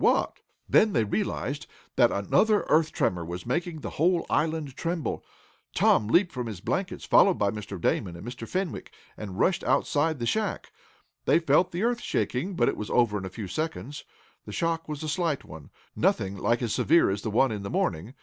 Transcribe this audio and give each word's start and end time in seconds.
What?" 0.01 0.39
Then 0.67 0.93
they 0.93 1.03
realized 1.03 1.67
that 1.95 2.09
another 2.11 2.65
earth 2.69 2.91
tremor 2.91 3.23
was 3.23 3.45
making 3.45 3.81
the 3.81 3.91
whole 4.01 4.25
island 4.31 4.75
tremble. 4.75 5.23
Tom 5.75 6.07
leaped 6.07 6.31
from 6.31 6.47
his 6.47 6.59
blankets, 6.59 7.05
followed 7.05 7.35
by 7.37 7.51
Mr. 7.51 7.79
Damon 7.79 8.15
and 8.15 8.25
Mr. 8.25 8.47
Fenwick, 8.47 8.91
and 9.15 9.37
rushed 9.37 9.63
outside 9.63 10.17
the 10.17 10.25
shack. 10.25 10.71
They 11.25 11.37
felt 11.37 11.71
the 11.71 11.83
earth 11.83 12.01
shaking, 12.01 12.55
but 12.55 12.67
it 12.67 12.77
was 12.77 12.89
over 12.89 13.19
in 13.19 13.25
a 13.25 13.29
few 13.29 13.47
seconds. 13.47 14.03
The 14.47 14.51
shock 14.51 14.89
was 14.89 15.03
a 15.03 15.07
slight 15.07 15.45
one, 15.45 15.69
nothing 15.95 16.35
like 16.35 16.63
as 16.63 16.73
severe 16.73 17.11
as 17.11 17.21
the 17.21 17.29
one 17.29 17.51
in 17.51 17.61
the 17.61 17.69
morning. 17.69 18.15